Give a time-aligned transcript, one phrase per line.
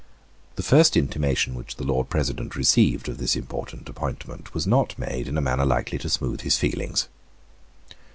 [0.55, 5.27] The first intimation which the Lord President received of this important appointment was not made
[5.27, 7.07] in a manner likely to soothe his feelings.